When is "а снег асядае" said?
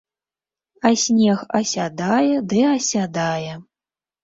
0.89-2.41